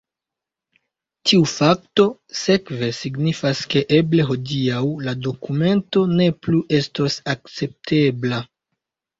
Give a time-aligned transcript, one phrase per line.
[1.31, 2.05] Tiu fakto
[2.39, 8.43] sekve signifas ke eble hodiaŭ la dokumento ne plu estos akceptebla.